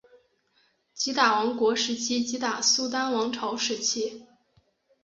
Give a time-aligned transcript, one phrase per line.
[0.95, 4.25] 吉打王国时期吉打苏丹王朝时期